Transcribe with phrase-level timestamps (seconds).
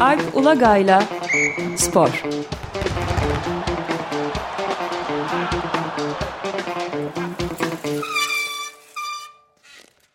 [0.00, 1.02] Alp Ulagay'la
[1.76, 2.22] Spor.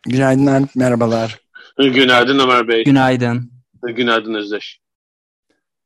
[0.08, 1.40] Günaydın Alp, merhabalar.
[1.78, 2.84] Günaydın Ömer Bey.
[2.84, 3.52] Günaydın.
[3.84, 4.80] Günaydın Özdeş.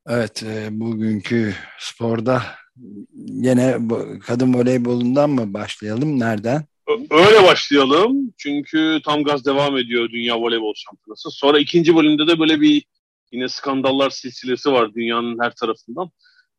[0.08, 2.44] Evet, e, bugünkü sporda
[3.14, 3.78] yine
[4.28, 6.20] kadın voleybolundan mı başlayalım?
[6.20, 6.69] Nereden?
[6.90, 8.34] Öyle başlayalım.
[8.38, 11.32] Çünkü tam gaz devam ediyor Dünya Voleybol Şampiyonası.
[11.32, 12.84] Sonra ikinci bölümde de böyle bir
[13.32, 16.10] yine skandallar silsilesi var dünyanın her tarafından.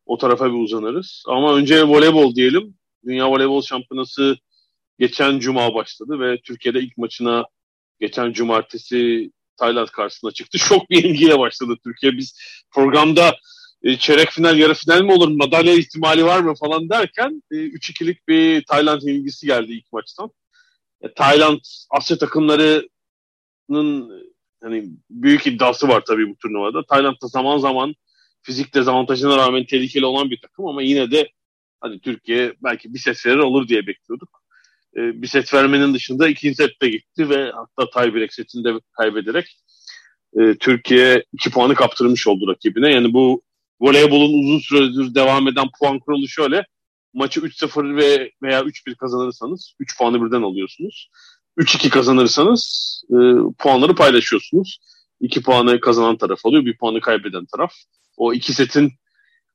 [0.05, 1.23] O tarafa bir uzanırız.
[1.27, 2.75] Ama önce voleybol diyelim.
[3.05, 4.37] Dünya Voleybol Şampiyonası
[4.99, 7.45] geçen cuma başladı ve Türkiye'de ilk maçına
[7.99, 10.59] geçen cumartesi Tayland karşısına çıktı.
[10.59, 12.17] Şok bir ilgiyle başladı Türkiye.
[12.17, 12.39] Biz
[12.71, 13.35] programda
[13.83, 18.27] e, çeyrek final, yarı final mi olur, madalya ihtimali var mı falan derken e, 3-2'lik
[18.27, 20.31] bir Tayland ilgisi geldi ilk maçtan.
[21.01, 22.89] E, Tayland Asya takımlarının
[24.63, 26.85] hani büyük iddiası var tabii bu turnuvada.
[26.85, 27.95] Tayland da zaman zaman
[28.41, 31.29] fizik dezavantajına rağmen tehlikeli olan bir takım ama yine de
[31.81, 34.41] hani Türkiye belki bir set verir olur diye bekliyorduk.
[34.97, 39.57] E, bir set vermenin dışında ikinci sette gitti ve hatta tiebreak setinde kaybederek
[40.39, 42.93] e, Türkiye iki puanı kaptırmış oldu rakibine.
[42.93, 43.41] Yani bu
[43.81, 46.65] voleybolun uzun süredir devam eden puan kuralı şöyle.
[47.13, 51.09] Maçı 3-0 ve veya 3-1 kazanırsanız 3 puanı birden alıyorsunuz.
[51.57, 53.17] 3-2 kazanırsanız e,
[53.57, 54.79] puanları paylaşıyorsunuz.
[55.21, 57.73] 2 puanı kazanan taraf alıyor, 1 puanı kaybeden taraf.
[58.17, 58.93] O iki setin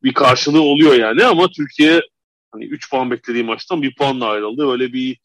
[0.03, 2.01] bir karşılığı oluyor yani ama Türkiye
[2.53, 4.71] hani 3 puan beklediği maçtan 1 puanla ayrıldı.
[4.73, 5.19] Öyle bir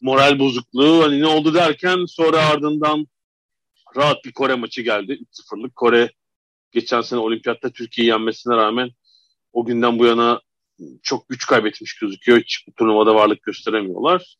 [0.00, 3.06] moral bozukluğu hani ne oldu derken sonra ardından
[3.96, 5.18] rahat bir Kore maçı geldi.
[5.32, 6.10] 3-0'lık Kore
[6.72, 8.90] geçen sene olimpiyatta Türkiye'yi yenmesine rağmen
[9.52, 10.40] o günden bu yana
[11.02, 12.40] çok güç kaybetmiş gözüküyor.
[12.40, 14.36] Hiç bu turnuvada varlık gösteremiyorlar.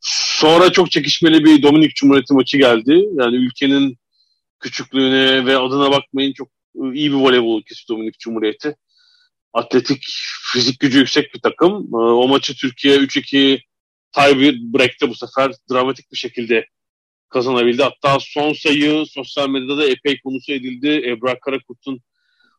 [0.00, 3.04] Sonra çok çekişmeli bir Dominik Cumhuriyeti maçı geldi.
[3.14, 3.98] Yani ülkenin
[4.60, 8.76] küçüklüğüne ve adına bakmayın çok iyi bir voleybol ülkesi Dominik Cumhuriyeti.
[9.52, 10.04] Atletik,
[10.52, 11.88] fizik gücü yüksek bir takım.
[11.94, 13.60] Ee, o maçı Türkiye 3-2
[14.12, 16.66] tie break'te bu sefer dramatik bir şekilde
[17.30, 17.82] kazanabildi.
[17.82, 21.02] Hatta son sayı sosyal medyada da epey konusu edildi.
[21.06, 22.00] Ebrar Karakurt'un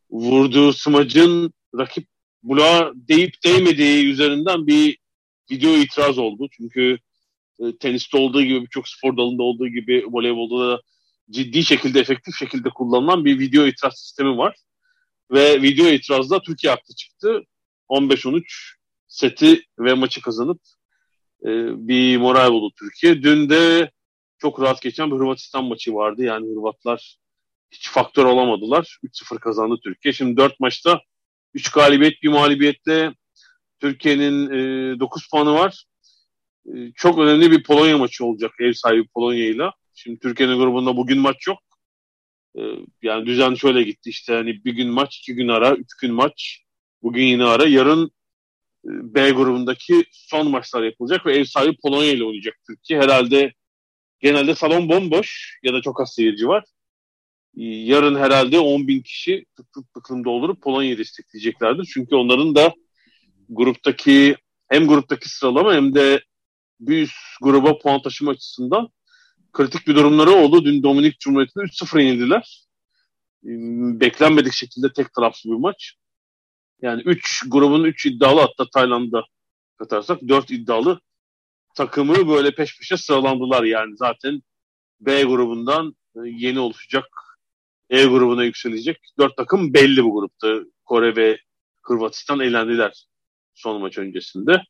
[0.10, 2.08] vurduğu smacın rakip
[2.44, 4.98] bloğa deyip değmediği üzerinden bir
[5.52, 6.48] video itiraz oldu.
[6.52, 6.98] Çünkü
[7.60, 10.82] e, teniste olduğu gibi birçok spor dalında olduğu gibi voleybolda da
[11.30, 14.56] ciddi şekilde efektif şekilde kullanılan bir video itiraz sistemi var.
[15.32, 17.42] Ve video itirazda Türkiye haklı çıktı.
[17.90, 18.44] 15-13
[19.08, 20.62] seti ve maçı kazanıp
[21.46, 21.50] e,
[21.88, 23.24] bir moral buldu Türkiye.
[23.24, 23.92] Dün de
[24.42, 26.24] çok rahat geçen bir Hırvatistan maçı vardı.
[26.24, 27.18] Yani Hırvatlar
[27.72, 28.98] hiç faktör olamadılar.
[29.04, 30.14] 3-0 kazandı Türkiye.
[30.14, 31.02] Şimdi 4 maçta
[31.54, 33.14] 3 galibiyet, bir mağlubiyetle
[33.80, 34.50] Türkiye'nin
[34.96, 35.86] e, 9 puanı var.
[36.66, 39.74] E, çok önemli bir Polonya maçı olacak ev sahibi Polonya'yla.
[39.96, 41.60] Şimdi Türkiye'nin grubunda bugün maç yok.
[42.58, 42.62] E,
[43.02, 46.64] yani düzen şöyle gitti işte hani bir gün maç, iki gün ara, üç gün maç.
[47.04, 47.68] Bugün yine ara.
[47.68, 48.12] Yarın
[48.86, 53.00] e, B grubundaki son maçlar yapılacak ve ev sahibi Polonya ile oynayacak Türkiye.
[53.00, 53.54] Herhalde
[54.22, 56.64] Genelde salon bomboş ya da çok az seyirci var.
[57.58, 61.90] Ee, yarın herhalde 10 bin kişi tık tık tıklım doldurup Polonya'yı destekleyeceklerdir.
[61.94, 62.74] Çünkü onların da
[63.50, 64.36] gruptaki
[64.70, 66.24] hem gruptaki sıralama hem de
[66.80, 68.90] bir üst gruba puan taşıma açısından
[69.54, 70.66] kritik bir durumları oldu.
[70.66, 72.68] Dün Dominik Cumhuriyeti'ne 3-0 yenildiler.
[73.44, 73.50] Ee,
[74.00, 75.94] beklenmedik şekilde tek taraflı bir maç.
[76.82, 79.24] Yani 3 grubun 3 iddialı hatta Tayland'da
[79.78, 81.02] katarsak 4 iddialı
[81.76, 84.42] takımı böyle peş peşe sıralandılar yani zaten
[85.00, 87.06] B grubundan e, yeni oluşacak
[87.90, 88.98] E grubuna yükselecek.
[89.20, 90.60] Dört takım belli bu grupta.
[90.86, 91.40] Kore ve
[91.82, 93.06] Hırvatistan eğlendiler
[93.54, 94.62] son maç öncesinde.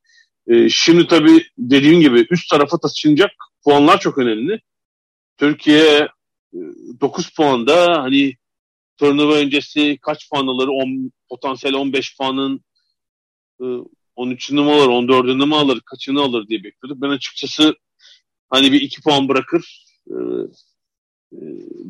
[0.47, 3.31] Ee, şimdi tabii dediğim gibi üst tarafa taşınacak
[3.63, 4.61] puanlar çok önemli.
[5.37, 6.07] Türkiye
[7.01, 8.33] 9 e, puanda hani
[8.97, 10.67] turnuva öncesi kaç puan alır?
[10.67, 12.63] 10, potansiyel 15 puanın
[13.61, 13.65] e,
[14.21, 17.01] 13'ünü mü alır, 14'ünü mü alır, kaçını alır diye bekliyorduk.
[17.01, 17.75] Ben açıkçası
[18.49, 20.15] hani bir 2 puan bırakır e,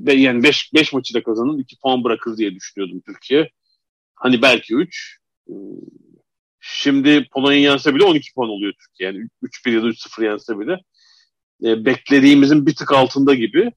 [0.07, 3.50] e, yani 5 5 maçı da kazanır 2 puan bırakır diye düşünüyordum Türkiye.
[4.15, 5.17] Hani belki 3.
[5.50, 5.53] E,
[6.59, 9.11] şimdi Polonya yense bile 12 puan oluyor Türkiye.
[9.11, 10.79] Yani 3-1 ya da 3-0 yense bile.
[11.63, 13.71] E, beklediğimizin bir tık altında gibi.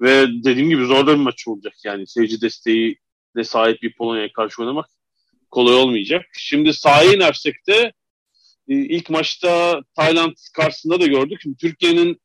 [0.00, 1.74] Ve dediğim gibi zor bir maç olacak.
[1.84, 2.98] Yani seyirci desteği
[3.36, 4.86] de sahip bir Polonya'ya karşı oynamak
[5.50, 6.26] kolay olmayacak.
[6.32, 7.92] Şimdi sahaya inersek de
[8.68, 11.38] e, ilk maçta Tayland karşısında da gördük.
[11.42, 12.20] Şimdi Türkiye'nin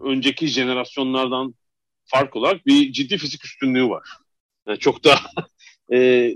[0.00, 1.54] önceki jenerasyonlardan
[2.04, 4.08] fark olarak bir ciddi fizik üstünlüğü var.
[4.66, 5.18] Yani çok da
[5.92, 6.30] e,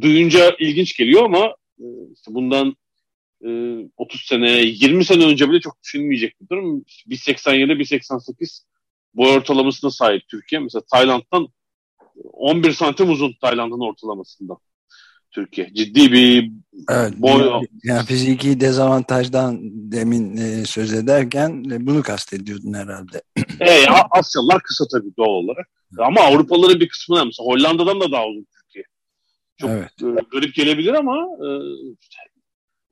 [0.00, 1.86] duyunca ilginç geliyor ama e,
[2.28, 2.76] bundan
[3.44, 3.50] e,
[3.96, 6.84] 30 sene, 20 sene önce bile çok düşünülmeyecek bir durum.
[7.08, 8.62] 1.87, 1.88
[9.14, 10.60] boy ortalamasına sahip Türkiye.
[10.60, 11.48] Mesela Tayland'dan
[12.32, 14.56] 11 santim uzun Tayland'ın ortalamasında.
[15.32, 15.74] Türkiye.
[15.74, 16.50] Ciddi bir
[16.90, 17.62] evet, boy...
[17.84, 19.58] Yani fiziki dezavantajdan
[19.92, 23.22] demin e, söz ederken e, bunu kastediyordun herhalde.
[23.60, 25.66] e, Asyalılar kısa tabii doğal olarak.
[25.98, 28.84] Ama Avrupalıların bir kısmı mesela Hollanda'dan da daha uzun Türkiye.
[29.56, 29.90] Çok evet.
[30.02, 31.48] e, garip gelebilir ama e,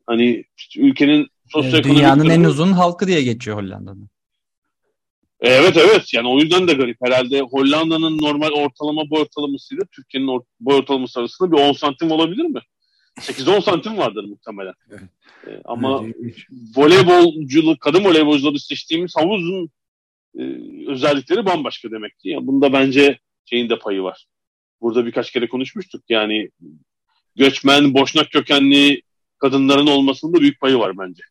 [0.06, 1.98] hani işte ülkenin sosyoekonomik...
[1.98, 4.10] Dünyanın en uzun halkı diye geçiyor Hollanda'nın.
[5.40, 6.96] Evet evet yani o yüzden de garip.
[7.02, 12.44] Herhalde Hollanda'nın normal ortalama boy ortalamasıyla Türkiye'nin or boy ortalaması arasında bir 10 santim olabilir
[12.44, 12.60] mi?
[13.18, 14.74] 8-10 santim vardır muhtemelen.
[15.46, 16.04] Ee, ama
[16.76, 19.70] voleybolculuk, kadın voleybolcuları seçtiğimiz havuzun
[20.38, 20.42] e,
[20.88, 22.28] özellikleri bambaşka demek ki.
[22.28, 24.26] Yani bunda bence şeyin de payı var.
[24.80, 26.02] Burada birkaç kere konuşmuştuk.
[26.08, 26.50] Yani
[27.36, 29.02] göçmen, boşnak kökenli
[29.38, 31.22] kadınların olmasının da büyük payı var bence.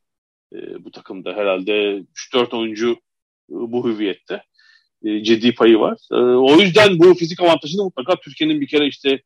[0.53, 2.03] E, bu takımda herhalde
[2.33, 2.99] 3-4 oyuncu
[3.49, 4.43] bu hüviyette.
[5.03, 5.97] E, ciddi payı var.
[6.11, 9.21] E, o yüzden bu fizik avantajını mutlaka Türkiye'nin bir kere işte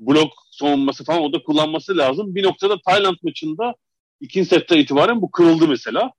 [0.00, 2.34] blok savunması falan o da kullanması lazım.
[2.34, 3.74] Bir noktada Tayland maçında
[4.20, 6.12] ikinci sette itibaren bu kırıldı mesela.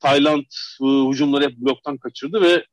[0.00, 0.44] Tayland
[0.82, 2.64] e, hücumları hep bloktan kaçırdı ve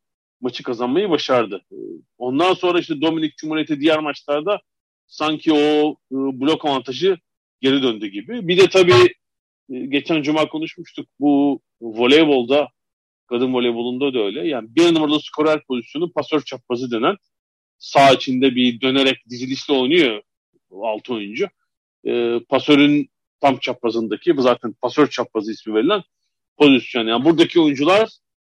[0.41, 1.61] maçı kazanmayı başardı.
[1.71, 1.77] E,
[2.17, 4.59] ondan sonra işte Dominik Cumhuriyeti diğer maçlarda
[5.07, 7.17] sanki o e, blok avantajı
[7.61, 8.47] geri döndü gibi.
[8.47, 9.13] Bir de tabii
[9.69, 12.67] e, geçen cuma konuşmuştuk bu voleybolda
[13.27, 14.47] Kadın voleybolunda da öyle.
[14.47, 17.15] Yani bir numaralı skorer pozisyonu pasör çaprazı denen
[17.77, 20.21] sağ içinde bir dönerek dizilişli oynuyor
[20.71, 21.47] altı oyuncu.
[22.05, 23.09] E, pasörün
[23.41, 26.03] tam çaprazındaki bu zaten pasör çaprazı ismi verilen
[26.57, 27.07] pozisyon.
[27.07, 28.09] Yani buradaki oyuncular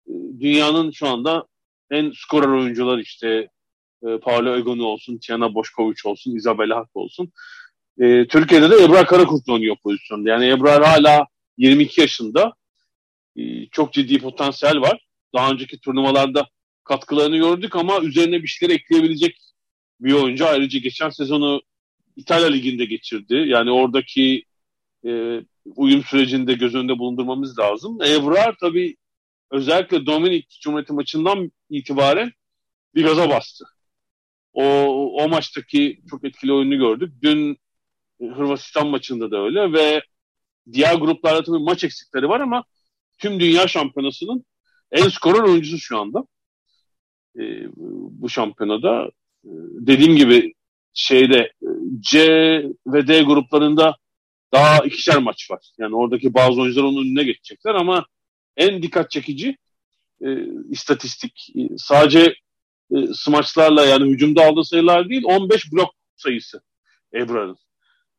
[0.08, 1.48] e, dünyanın şu anda
[1.92, 3.50] en skorer oyuncular işte
[4.04, 7.32] e, Paolo Egonu olsun, Tiana Boşkovic olsun, Isabella Hak olsun.
[8.00, 10.30] E, Türkiye'de de Ebrar Karakurt oynuyor pozisyonda.
[10.30, 11.28] Yani Ebrar hala
[11.58, 12.54] 22 yaşında
[13.38, 15.06] ee, çok ciddi potansiyel var.
[15.36, 16.48] Daha önceki turnuvalarda
[16.84, 19.38] katkılarını gördük ama üzerine bir şeyler ekleyebilecek
[20.00, 20.48] bir oyuncu.
[20.48, 21.62] Ayrıca geçen sezonu
[22.16, 23.44] İtalya Ligi'nde geçirdi.
[23.48, 24.44] Yani oradaki
[25.06, 25.42] e,
[25.76, 28.02] uyum sürecinde göz önünde bulundurmamız lazım.
[28.02, 28.96] Evrar tabii
[29.52, 32.32] özellikle Dominik Cumhuriyeti maçından itibaren
[32.96, 33.66] bir gaza bastı.
[34.54, 34.64] O,
[35.24, 37.14] o maçtaki çok etkili oyunu gördük.
[37.22, 37.58] Dün
[38.22, 40.02] Hırvatistan maçında da öyle ve
[40.72, 42.64] diğer gruplarda tabii maç eksikleri var ama
[43.18, 44.46] tüm dünya şampiyonasının
[44.92, 46.24] en skorer oyuncusu şu anda.
[47.40, 47.44] E,
[48.22, 49.12] bu şampiyonada
[49.44, 49.52] e,
[49.88, 50.54] dediğim gibi
[50.94, 51.70] şeyde e,
[52.00, 52.20] C
[52.88, 53.98] ve D gruplarında
[54.54, 55.72] daha ikişer maç var.
[55.78, 58.06] Yani oradaki bazı oyuncular onun önüne geçecekler ama
[58.58, 59.58] en dikkat çekici
[60.22, 60.28] e,
[60.70, 62.36] istatistik e, sadece
[62.92, 66.62] e, smaçlarla yani hücumda aldığı sayılar değil 15 blok sayısı
[67.14, 67.58] Ebrar'ın.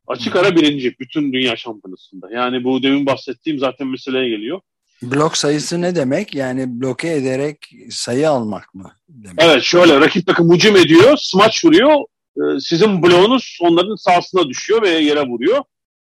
[0.06, 2.30] Açık ara birinci bütün dünya şampiyonasında.
[2.32, 4.60] Yani bu demin bahsettiğim zaten meseleye geliyor.
[5.02, 6.34] Blok sayısı ne demek?
[6.34, 8.92] Yani bloke ederek sayı almak mı?
[9.08, 9.36] Demek?
[9.38, 12.04] Evet şöyle rakip takım hücum ediyor, smaç vuruyor.
[12.36, 15.64] Ee, sizin bloğunuz onların sahasına düşüyor ve yere vuruyor.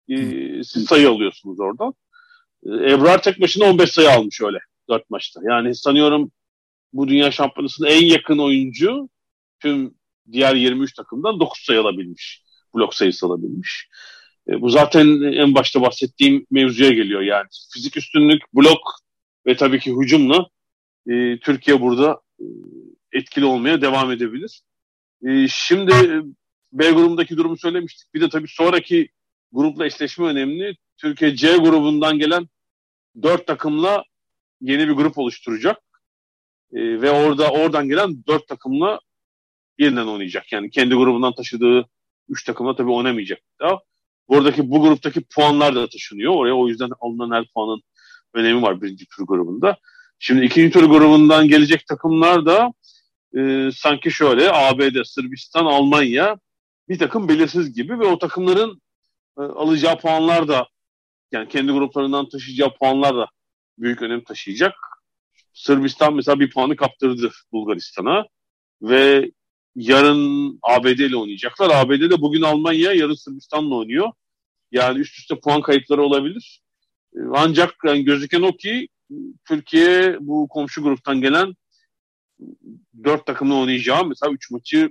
[0.09, 1.95] Ee, siz sayı alıyorsunuz oradan.
[2.67, 4.59] Ee, Ebrar tek başına 15 sayı almış öyle
[4.89, 5.41] 4 maçta.
[5.45, 6.31] Yani sanıyorum
[6.93, 9.09] bu dünya şampiyonasının en yakın oyuncu
[9.61, 9.95] tüm
[10.33, 12.43] diğer 23 takımdan 9 sayı alabilmiş.
[12.75, 13.89] Blok sayısı alabilmiş.
[14.49, 17.47] E, bu zaten en başta bahsettiğim mevzuya geliyor yani.
[17.73, 18.81] Fizik üstünlük, blok
[19.47, 20.49] ve tabii ki hücumla
[21.09, 22.45] e, Türkiye burada e,
[23.13, 24.63] etkili olmaya devam edebilir.
[25.27, 25.93] E, şimdi
[26.73, 28.15] B grubundaki durumu söylemiştik.
[28.15, 29.09] Bir de tabii sonraki
[29.53, 30.77] grupla eşleşme önemli.
[30.97, 32.49] Türkiye C grubundan gelen
[33.23, 34.05] dört takımla
[34.61, 35.79] yeni bir grup oluşturacak.
[36.73, 39.01] E, ve orada oradan gelen dört takımla
[39.79, 40.53] yeniden oynayacak.
[40.53, 41.89] Yani kendi grubundan taşıdığı
[42.29, 43.39] üç takımla tabii oynamayacak.
[43.61, 43.79] Daha.
[44.29, 46.35] Buradaki bu gruptaki puanlar da taşınıyor.
[46.35, 47.83] Oraya o yüzden alınan her puanın
[48.35, 49.77] önemi var birinci tur grubunda.
[50.19, 52.73] Şimdi ikinci tur grubundan gelecek takımlar da
[53.37, 56.39] e, sanki şöyle ABD, Sırbistan, Almanya
[56.89, 58.83] bir takım belirsiz gibi ve o takımların
[59.39, 60.69] e, alacağı puanlar da
[61.33, 63.27] yani kendi gruplarından taşıyacağı puanlar da
[63.79, 64.75] büyük önem taşıyacak.
[65.53, 68.27] Sırbistan mesela bir puanı kaptırdı Bulgaristan'a
[68.83, 69.31] ve
[69.77, 71.71] yarın ABD ile oynayacaklar.
[71.71, 74.13] ABD'de bugün Almanya, yarın Sırbistan'la oynuyor.
[74.73, 76.63] Yani üst üste puan kayıpları olabilir.
[77.15, 78.89] Ee, ancak yani gözüken o ki
[79.49, 81.55] Türkiye bu komşu gruptan gelen
[83.05, 84.91] dört takımla oynayacağı mesela üç maçı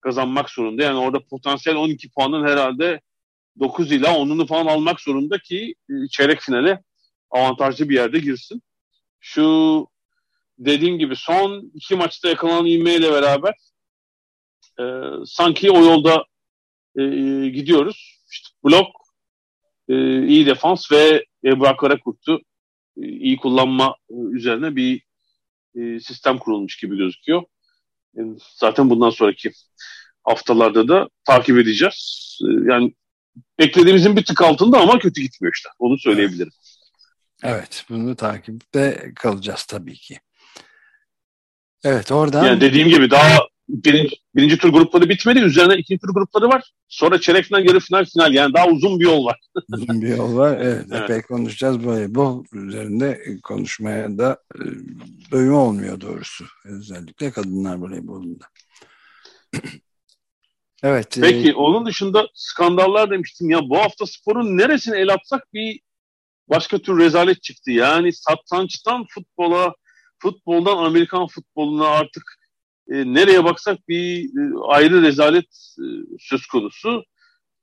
[0.00, 0.82] kazanmak zorunda.
[0.82, 3.00] Yani orada potansiyel 12 puanın herhalde
[3.58, 6.82] 9 ila 10'unu falan almak zorunda ki e, çeyrek finale
[7.30, 8.62] avantajlı bir yerde girsin.
[9.20, 9.86] Şu
[10.58, 13.54] dediğim gibi son iki maçta yakalanan ivmeyle beraber
[14.80, 14.84] e,
[15.26, 16.24] sanki o yolda
[16.98, 17.02] e,
[17.48, 18.22] gidiyoruz.
[18.30, 18.88] İşte blok,
[19.88, 22.40] e, iyi defans ve Ebra Karakurt'u
[23.02, 25.02] e, iyi kullanma e, üzerine bir
[25.74, 27.42] e, sistem kurulmuş gibi gözüküyor.
[28.18, 28.20] E,
[28.54, 29.52] zaten bundan sonraki
[30.24, 32.38] haftalarda da takip edeceğiz.
[32.42, 32.94] E, yani
[33.58, 35.68] beklediğimizin bir tık altında ama kötü gitmiyor işte.
[35.78, 36.52] Onu söyleyebilirim.
[37.42, 40.20] Evet, bunu takipte kalacağız tabii ki.
[41.84, 42.44] Evet, oradan...
[42.44, 43.38] Yani dediğim gibi daha
[43.68, 45.38] birinci, birinci tur grupları bitmedi.
[45.38, 46.72] Üzerine ikinci tur grupları var.
[46.88, 48.34] Sonra çeyrek final, yarı final, final.
[48.34, 49.40] Yani daha uzun bir yol var.
[49.72, 50.58] uzun bir yol var.
[50.60, 51.02] Evet, evet.
[51.02, 54.62] epey konuşacağız voleybol üzerinde konuşmaya da e,
[55.32, 56.44] doyum olmuyor doğrusu.
[56.64, 58.44] Özellikle kadınlar voleybolunda.
[60.82, 61.18] evet.
[61.18, 61.54] E, Peki e...
[61.54, 63.50] onun dışında skandallar demiştim.
[63.50, 65.80] Ya bu hafta sporun neresine el atsak bir
[66.48, 67.70] başka tür rezalet çıktı.
[67.70, 69.74] Yani satrançtan futbola,
[70.18, 72.22] futboldan Amerikan futboluna artık
[72.90, 75.84] e, nereye baksak bir e, ayrı rezalet e,
[76.18, 77.04] söz konusu.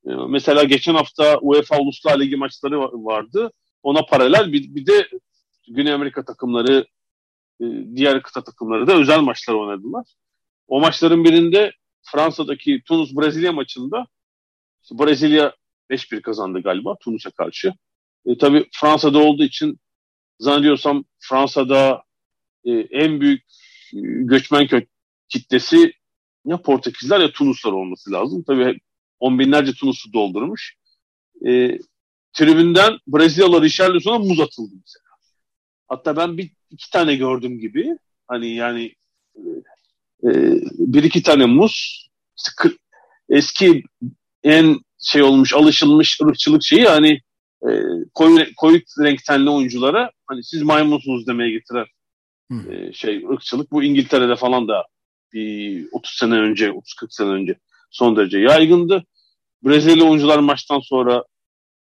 [0.06, 3.52] E, mesela geçen hafta UEFA Uluslar Ligi maçları vardı.
[3.84, 5.10] Ona paralel bir, bir de
[5.68, 6.86] Güney Amerika takımları,
[7.62, 7.66] e,
[7.96, 10.06] diğer kıta takımları da özel maçlar oynadılar.
[10.68, 11.72] O maçların birinde
[12.12, 14.08] Fransa'daki Tunus-Brezilya maçında
[14.84, 15.56] işte Brezilya
[15.90, 17.74] 5-1 kazandı galiba Tunus'a karşı.
[18.26, 19.80] E, tabii Fransa'da olduğu için
[20.40, 22.04] zannediyorsam Fransa'da
[22.66, 23.42] e, en büyük
[23.94, 24.82] e, göçmen kö
[25.34, 25.94] kitlesi
[26.46, 28.44] ya Portekizler ya Tunuslar olması lazım.
[28.48, 28.80] Tabii
[29.20, 30.76] on binlerce Tunus'u doldurmuş.
[31.48, 31.80] E,
[32.34, 35.04] tribünden Brezilyalı Richarlison'a muz atıldı mesela.
[35.88, 37.98] Hatta ben bir iki tane gördüm gibi.
[38.28, 38.94] Hani yani
[40.24, 40.30] e,
[40.78, 42.08] bir iki tane muz
[43.30, 43.84] eski
[44.44, 47.22] en şey olmuş alışılmış ırkçılık şeyi hani
[47.68, 47.70] e,
[48.14, 51.86] koyu, koyu renk tenli oyunculara hani siz maymunsunuz demeye getiren
[52.72, 53.72] e, şey ırkçılık.
[53.72, 54.86] Bu İngiltere'de falan da
[55.34, 57.56] bir 30 sene önce, 30-40 sene önce
[57.92, 59.06] son derece yaygındı.
[59.64, 61.24] Brezilya oyuncular maçtan sonra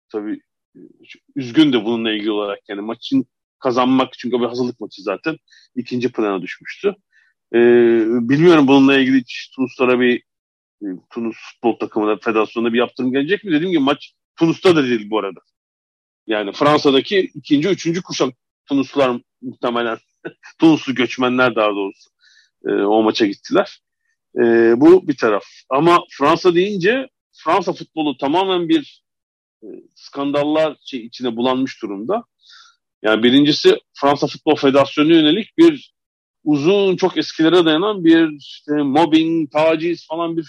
[0.09, 0.40] tabii
[1.37, 3.26] üzgün de bununla ilgili olarak yani maçın
[3.59, 5.37] kazanmak çünkü bir hazırlık maçı zaten
[5.76, 6.94] ikinci plana düşmüştü.
[7.54, 7.59] Ee,
[8.06, 9.25] bilmiyorum bununla ilgili
[9.56, 10.23] Tunuslara bir
[10.82, 13.52] e, Tunus futbol takımına, federasyonuna bir yaptırım gelecek mi?
[13.52, 15.40] Dediğim gibi maç Tunus'ta da değil bu arada.
[16.26, 18.35] Yani Fransa'daki ikinci, üçüncü kuşak
[18.66, 19.99] Tunuslular muhtemelen
[20.59, 22.11] Tunuslu göçmenler daha doğrusu
[22.67, 23.81] e, o maça gittiler.
[24.37, 24.40] E,
[24.81, 25.45] bu bir taraf.
[25.71, 29.02] Ama Fransa deyince Fransa futbolu tamamen bir
[29.62, 32.25] e, skandallar şey, içine bulanmış durumda.
[33.02, 35.93] Yani birincisi Fransa Futbol Federasyonu yönelik bir
[36.45, 40.47] uzun çok eskilere dayanan bir işte, mobbing, taciz falan bir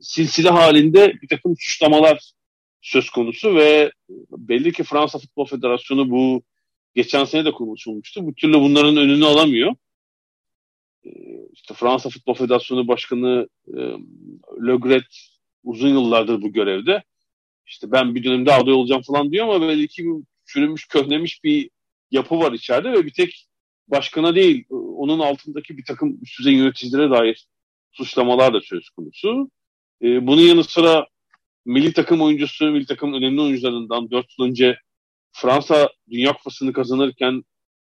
[0.00, 2.32] silsile halinde bir takım suçlamalar
[2.80, 3.92] söz konusu ve
[4.30, 6.42] belli ki Fransa Futbol Federasyonu bu
[6.94, 8.26] geçen sene de konuşulmuştu.
[8.26, 9.74] Bu türlü bunların önünü alamıyor.
[11.52, 13.80] İşte Fransa Futbol Federasyonu Başkanı e,
[14.66, 15.28] Le Gret
[15.64, 17.02] uzun yıllardır bu görevde.
[17.66, 20.04] İşte ben bir dönemde aday olacağım falan diyor ama belli ki
[20.46, 21.70] çürümüş, köhnemiş bir
[22.10, 23.46] yapı var içeride ve bir tek
[23.88, 27.46] başkana değil, onun altındaki bir takım üst düzey yöneticilere dair
[27.92, 29.50] suçlamalar da söz konusu.
[30.02, 31.06] Ee, bunun yanı sıra
[31.64, 34.78] milli takım oyuncusu, milli takım önemli oyuncularından 4 yıl önce
[35.32, 37.42] Fransa Dünya Kupası'nı kazanırken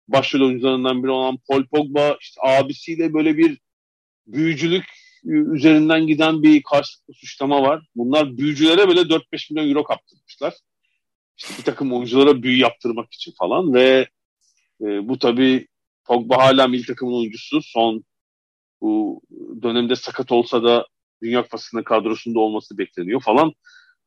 [0.08, 3.58] başrol oyuncularından biri olan Paul Pogba işte abisiyle böyle bir
[4.26, 4.84] büyücülük
[5.24, 7.86] üzerinden giden bir karşılıklı suçlama var.
[7.94, 10.54] Bunlar büyücülere böyle 4-5 milyon euro kaptırmışlar.
[11.36, 14.08] İşte bir takım oyunculara büyü yaptırmak için falan ve
[14.80, 15.68] e, bu tabii
[16.04, 17.62] Pogba hala milli takımın oyuncusu.
[17.62, 18.04] Son
[18.80, 19.20] bu
[19.62, 20.86] dönemde sakat olsa da
[21.22, 23.52] Dünya Kupası'nın kadrosunda olması bekleniyor falan.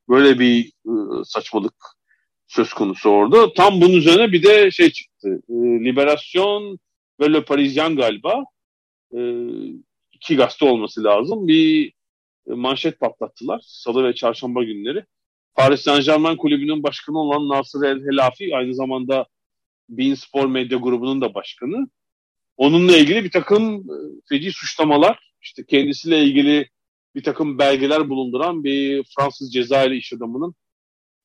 [0.10, 1.76] Böyle bir e, saçmalık
[2.48, 3.54] söz konusu orada.
[3.54, 5.42] Tam bunun üzerine bir de şey çıktı.
[5.50, 5.54] E,
[5.86, 6.80] Liberasyon
[7.20, 8.44] ve Le Parisien galiba
[9.14, 9.20] e,
[10.12, 11.48] iki gazete olması lazım.
[11.48, 11.94] Bir
[12.48, 13.62] manşet patlattılar.
[13.64, 15.06] Salı ve çarşamba günleri.
[15.56, 19.26] Paris Saint Germain kulübünün başkanı olan Nasır El Helafi aynı zamanda
[19.90, 21.88] Bein Spor Medya grubunun da başkanı.
[22.58, 23.96] Onunla ilgili bir takım e,
[24.30, 26.70] feci suçlamalar, işte kendisiyle ilgili
[27.16, 30.56] bir takım belgeler bulunduran bir Fransız Cezayirli iş adamının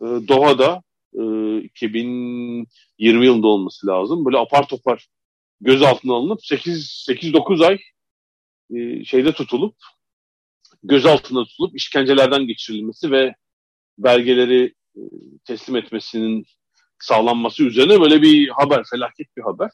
[0.00, 0.82] e, Doha'da
[1.14, 2.66] e, 2020
[2.98, 4.24] yılında olması lazım.
[4.24, 5.08] Böyle apar topar
[5.60, 7.78] gözaltına alınıp 8-9 ay
[8.74, 9.76] e, şeyde tutulup
[10.82, 13.34] gözaltında tutulup işkencelerden geçirilmesi ve
[13.98, 15.00] belgeleri e,
[15.44, 16.46] teslim etmesinin
[16.98, 19.70] sağlanması üzerine böyle bir haber, felaket bir haber.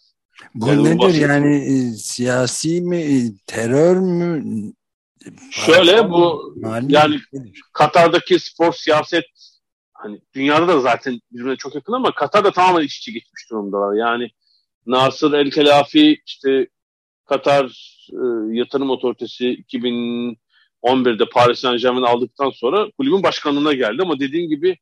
[0.54, 4.44] Bu yani nedir yani e, siyasi mi, e, terör mü?
[5.50, 6.54] Şöyle bu
[6.88, 7.20] yani
[7.73, 9.25] Katar'daki spor siyaset
[10.02, 13.95] hani dünyada da zaten birbirine çok yakın ama Katar'da tamamen iç içe geçmiş durumdalar.
[13.95, 14.30] Yani
[14.87, 16.69] Nasır El Kelafi işte
[17.25, 17.64] Katar
[18.12, 24.78] e, Yatırım Otoritesi 2011'de Paris Saint Germain aldıktan sonra kulübün başkanlığına geldi ama dediğim gibi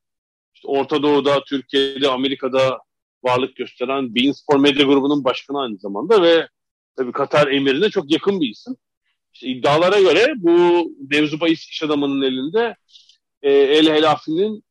[0.55, 2.79] işte Orta Doğu'da, Türkiye'de, Amerika'da
[3.25, 6.49] varlık gösteren Bein Spor Medya grubunun başkanı aynı zamanda ve
[6.97, 8.77] tabii Katar emirine çok yakın bir isim.
[9.35, 12.77] İşte iddialara göre bu mevzu bahis iş adamının elinde
[13.43, 14.65] e, El Helafi'nin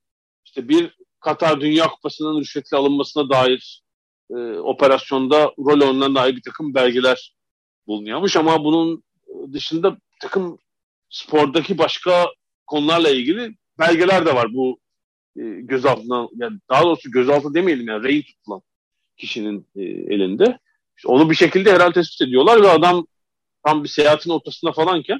[0.47, 3.83] işte bir Katar Dünya Kupası'nın rüşvetli alınmasına dair
[4.31, 7.35] e, operasyonda rol oynanan dair bir takım belgeler
[7.87, 9.03] bulunuyormuş ama bunun
[9.53, 10.57] dışında takım
[11.09, 12.25] spordaki başka
[12.67, 14.79] konularla ilgili belgeler de var bu
[15.35, 18.61] e, gözaltına yani daha doğrusu gözaltı demeyelim yani rehin tutulan
[19.17, 20.59] kişinin e, elinde.
[20.97, 23.07] İşte onu bir şekilde herhalde tespit ediyorlar ve adam
[23.65, 25.19] tam bir seyahatin ortasında falanken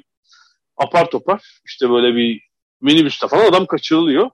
[0.76, 2.48] apar topar işte böyle bir
[2.80, 4.30] minibüste falan adam kaçırılıyor.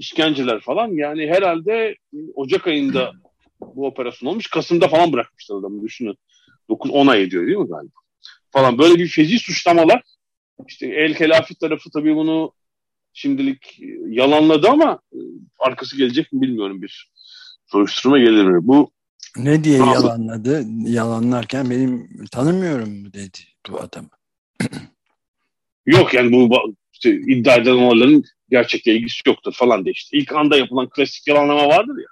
[0.00, 1.96] İşkenceler falan yani herhalde
[2.34, 3.12] Ocak ayında
[3.60, 4.46] bu operasyon olmuş.
[4.46, 6.18] Kasım'da falan bırakmışlar adamı düşünün.
[6.68, 7.92] 9-10 ay ediyor değil mi galiba?
[8.50, 10.02] Falan böyle bir feci suçlamalar.
[10.68, 12.52] İşte El Kelafi tarafı tabii bunu
[13.12, 13.78] şimdilik
[14.08, 15.18] yalanladı ama e,
[15.58, 17.10] arkası gelecek mi bilmiyorum bir
[17.66, 18.58] soruşturma gelir mi?
[18.62, 18.90] Bu
[19.36, 20.04] ne diye Fransız...
[20.04, 20.64] yalanladı?
[20.86, 23.38] Yalanlarken benim tanımıyorum dedi
[23.70, 24.08] bu adamı.
[25.86, 30.18] Yok yani bu işte, iddia edilen olayların gerçekle ilgisi yoktur falan diye işte.
[30.18, 32.08] İlk anda yapılan klasik yalanlama vardır ya.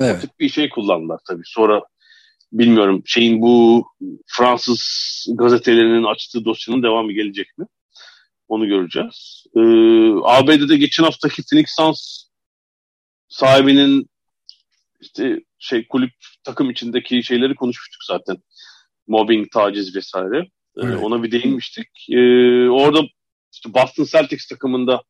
[0.00, 0.16] Evet.
[0.16, 1.42] O tip bir şey kullandılar tabii.
[1.44, 1.82] Sonra
[2.52, 3.86] bilmiyorum şeyin bu
[4.26, 7.66] Fransız gazetelerinin açtığı dosyanın devamı gelecek mi?
[8.48, 9.44] Onu göreceğiz.
[9.56, 9.60] Ee,
[10.24, 12.24] ABD'de geçen haftaki Phoenix Suns
[13.28, 14.10] sahibinin
[15.00, 16.12] işte şey kulüp
[16.44, 18.36] takım içindeki şeyleri konuşmuştuk zaten.
[19.06, 20.38] Mobbing, taciz vesaire.
[20.76, 20.98] Ee, evet.
[21.02, 21.88] Ona bir değinmiştik.
[22.10, 23.00] Ee, orada
[23.52, 25.02] işte Boston Celtics takımında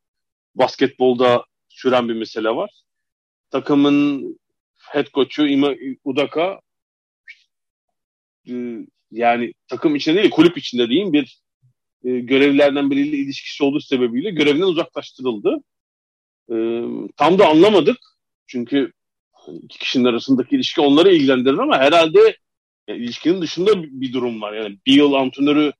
[0.55, 2.71] basketbolda süren bir mesele var.
[3.51, 4.39] Takımın
[4.79, 6.61] head coach'u Ima Udaka
[8.49, 8.53] e,
[9.11, 11.41] yani takım içinde değil kulüp içinde diyeyim bir
[12.05, 15.57] e, görevlilerden biriyle ilişkisi olduğu sebebiyle görevinden uzaklaştırıldı.
[16.51, 16.57] E,
[17.17, 17.99] tam da anlamadık.
[18.47, 18.93] Çünkü
[19.63, 22.37] iki kişinin arasındaki ilişki onları ilgilendirir ama herhalde
[22.89, 24.53] yani ilişkinin dışında bir durum var.
[24.53, 25.73] Yani bir yıl antrenörü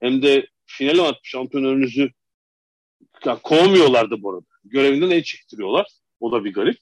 [0.00, 2.10] hem de final atmış antrenörünüzü
[3.24, 4.46] yani kovmuyorlardı bu arada.
[4.64, 5.86] Görevinden el çektiriyorlar.
[6.20, 6.78] O da bir garip.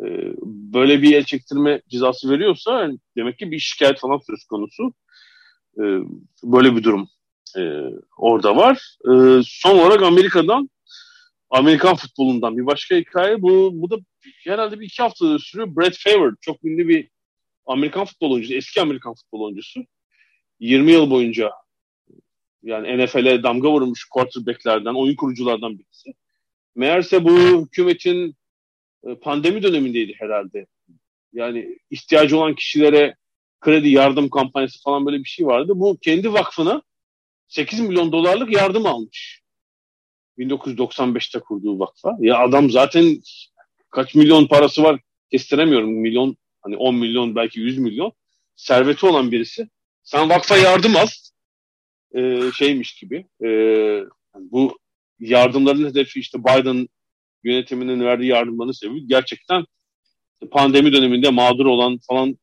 [0.00, 4.94] Ee, böyle bir el çektirme cezası veriyorsa yani demek ki bir şikayet falan söz konusu.
[5.78, 5.82] Ee,
[6.42, 7.08] böyle bir durum
[7.56, 7.62] e,
[8.18, 8.96] orada var.
[9.04, 10.70] Ee, son olarak Amerika'dan
[11.50, 13.42] Amerikan futbolundan bir başka hikaye.
[13.42, 13.96] Bu, bu da
[14.44, 15.76] herhalde bir iki hafta sürüyor.
[15.76, 17.08] Brett Favre çok ünlü bir
[17.66, 19.80] Amerikan futbol oyuncusu, eski Amerikan futbol oyuncusu.
[20.60, 21.50] 20 yıl boyunca
[22.64, 26.14] yani NFL'e damga vurmuş quarterbacklerden, oyun kuruculardan birisi.
[26.76, 28.36] Meğerse bu hükümetin
[29.06, 30.66] e, pandemi dönemindeydi herhalde.
[31.32, 33.16] Yani ihtiyacı olan kişilere
[33.60, 35.72] kredi yardım kampanyası falan böyle bir şey vardı.
[35.76, 36.82] Bu kendi vakfına
[37.48, 39.42] 8 milyon dolarlık yardım almış.
[40.38, 42.16] 1995'te kurduğu vakfa.
[42.20, 43.16] Ya adam zaten
[43.90, 45.00] kaç milyon parası var
[45.30, 45.92] kestiremiyorum.
[45.92, 48.12] Milyon hani 10 milyon belki 100 milyon
[48.56, 49.68] serveti olan birisi.
[50.02, 51.06] Sen vakfa yardım al.
[52.16, 53.26] Ee, şeymiş gibi.
[53.44, 54.00] Ee,
[54.34, 54.78] bu
[55.18, 56.88] yardımların hedefi işte Biden
[57.44, 59.64] yönetiminin verdiği yardımların sebebi gerçekten
[60.50, 62.38] pandemi döneminde mağdur olan falan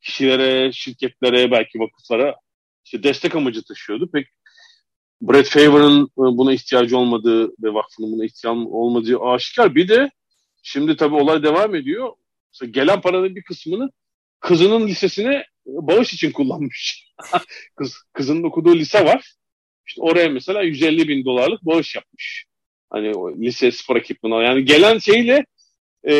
[0.00, 2.36] kişilere, şirketlere, belki vakıflara
[2.84, 4.10] işte destek amacı taşıyordu.
[4.12, 4.26] Pek
[5.22, 9.74] Brett Favor'ın e, buna ihtiyacı olmadığı ve vakfının buna ihtiyacı olmadığı aşikar.
[9.74, 10.10] Bir de
[10.62, 12.12] şimdi tabii olay devam ediyor.
[12.52, 13.90] Mesela gelen paranın bir kısmını
[14.40, 17.12] kızının lisesine bağış için kullanmış.
[17.76, 19.34] Kız, kızının okuduğu lise var.
[19.86, 22.44] İşte oraya mesela 150 bin dolarlık bağış yapmış.
[22.90, 24.44] Hani o lise spor ekipmanı.
[24.44, 25.46] Yani gelen şeyle
[26.08, 26.14] e,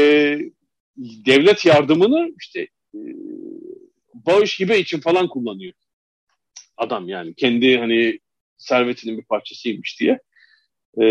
[0.97, 2.61] devlet yardımını işte
[2.95, 3.01] e,
[4.15, 5.73] bağış hibe için falan kullanıyor.
[6.77, 8.19] Adam yani kendi hani
[8.57, 10.19] servetinin bir parçasıymış diye.
[11.01, 11.07] E,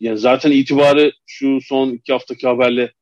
[0.00, 2.92] yani zaten itibarı şu son iki haftaki haberle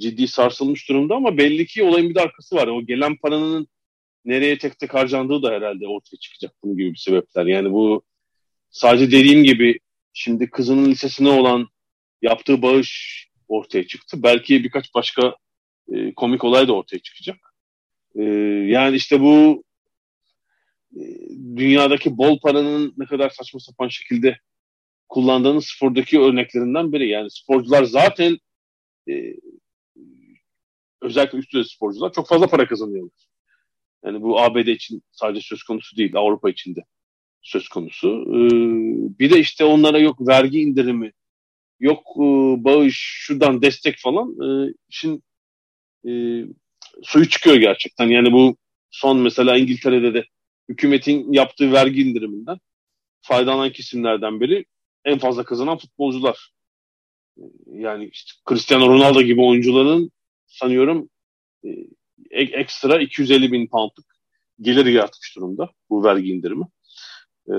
[0.00, 2.66] ciddi sarsılmış durumda ama belli ki olayın bir de arkası var.
[2.66, 3.68] O gelen paranın
[4.24, 7.46] nereye tek tek harcandığı da herhalde ortaya çıkacak bunun gibi bir sebepler.
[7.46, 8.02] Yani bu
[8.70, 9.78] sadece dediğim gibi
[10.12, 11.68] şimdi kızının lisesine olan
[12.22, 14.22] yaptığı bağış ortaya çıktı.
[14.22, 15.36] Belki birkaç başka
[15.92, 17.36] e, komik olay da ortaya çıkacak.
[18.14, 18.22] E,
[18.68, 19.64] yani işte bu
[20.96, 21.00] e,
[21.56, 24.38] dünyadaki bol paranın ne kadar saçma sapan şekilde
[25.08, 27.08] kullandığını spordaki örneklerinden biri.
[27.08, 28.38] Yani sporcular zaten
[29.08, 29.34] e,
[31.02, 33.26] özellikle üst düzey sporcular çok fazla para kazanıyorlar.
[34.04, 36.80] Yani bu ABD için sadece söz konusu değil, Avrupa için de
[37.42, 38.08] söz konusu.
[38.08, 41.12] Ee, bir de işte onlara yok vergi indirimi,
[41.80, 42.20] yok e,
[42.64, 44.28] bağış, şuradan destek falan.
[44.28, 45.22] E, işin
[46.08, 46.12] e,
[47.02, 48.08] suyu çıkıyor gerçekten.
[48.08, 48.56] Yani bu
[48.90, 50.24] son mesela İngiltere'de de
[50.68, 52.58] hükümetin yaptığı vergi indiriminden
[53.22, 54.64] faydalanan kesimlerden biri
[55.04, 56.50] en fazla kazanan futbolcular.
[57.66, 60.10] Yani işte Cristiano Ronaldo gibi oyuncuların
[60.50, 61.10] sanıyorum
[61.64, 61.68] e,
[62.30, 64.06] ekstra 250 bin poundluk
[64.60, 66.64] geliri yaratmış durumda bu vergi indirimi.
[67.48, 67.54] E,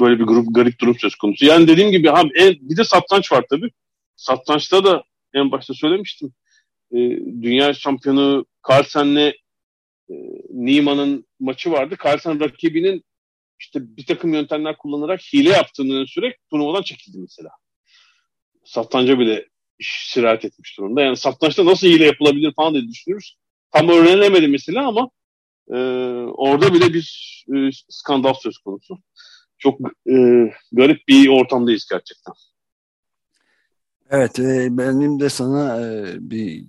[0.00, 1.44] böyle bir grup garip durum söz konusu.
[1.44, 3.70] Yani dediğim gibi abi, en, bir de satranç var tabii.
[4.16, 6.34] Satrançta da en başta söylemiştim.
[6.92, 6.98] E,
[7.42, 9.32] dünya şampiyonu Carlsen'le
[10.10, 10.14] e,
[10.50, 11.96] Niemann'ın maçı vardı.
[12.04, 13.04] Carlsen rakibinin
[13.60, 17.50] işte bir takım yöntemler kullanarak hile yaptığını sürekli turnuvadan çekildi mesela.
[18.64, 19.48] Satranca bile
[19.80, 21.02] sirayet etmiş durumda.
[21.02, 23.36] Yani satrançta nasıl hile yapılabilir falan diye düşünürüz.
[23.70, 25.10] Tam öğrenemedi mesela ama
[25.68, 25.76] e,
[26.34, 28.98] orada bile bir e, skandal söz konusu.
[29.58, 30.14] Çok e,
[30.72, 32.34] garip bir ortamdayız gerçekten.
[34.10, 36.64] Evet, e, benim de sana e, bir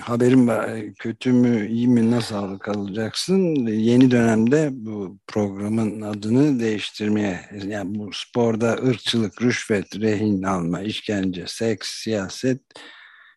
[0.00, 0.80] haberim var.
[0.98, 3.66] Kötü mü, iyi mi, nasıl kalacaksın?
[3.66, 11.88] Yeni dönemde bu programın adını değiştirmeye, yani bu sporda ırkçılık, rüşvet, rehin alma, işkence, seks,
[12.02, 12.60] siyaset,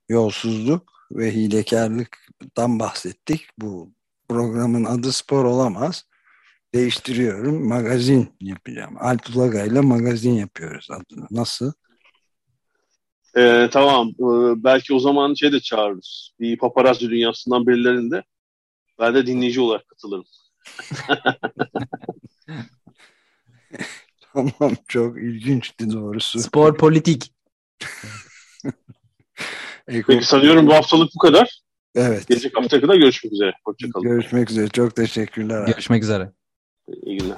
[0.10, 3.48] yolsuzluk ve hilekarlıktan bahsettik.
[3.60, 3.94] Bu
[4.30, 6.04] programın adı spor olamaz.
[6.74, 7.68] Değiştiriyorum.
[7.68, 8.96] Magazin yapacağım.
[9.00, 11.28] Alp ile magazin yapıyoruz adını.
[11.32, 11.74] Nasıl?
[13.38, 14.10] Ee, tamam.
[14.10, 16.32] Ee, belki o zaman şey de çağırırız.
[16.39, 18.24] Bir paparazzi dünyasından birilerinde.
[19.00, 20.26] Ben de dinleyici olarak katılırım.
[24.34, 24.76] tamam.
[24.88, 26.39] Çok ilginçti doğrusu.
[26.39, 27.34] Spor politik.
[29.86, 31.60] Peki sanıyorum bu haftalık bu kadar.
[31.96, 32.28] Evet.
[32.28, 33.54] Gelecek hafta kadar görüşmek üzere.
[33.65, 34.08] Hoşçakalın.
[34.08, 34.67] Görüşmek üzere.
[34.67, 35.67] Çok teşekkürler.
[35.67, 36.32] Görüşmek üzere.
[37.04, 37.38] İyi günler.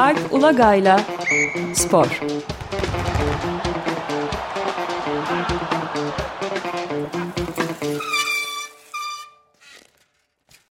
[0.00, 0.96] Alp Ulagay'la
[1.74, 2.08] Spor.